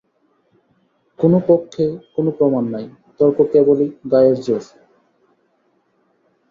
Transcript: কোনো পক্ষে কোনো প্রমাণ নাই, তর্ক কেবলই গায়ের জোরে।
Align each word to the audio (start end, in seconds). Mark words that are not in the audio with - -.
কোনো 1.19 1.37
পক্ষে 1.47 1.85
কোনো 2.15 2.29
প্রমাণ 2.31 2.63
নাই, 2.69 2.85
তর্ক 3.19 3.37
কেবলই 3.53 3.87
গায়ের 4.11 4.37
জোরে। 4.41 4.69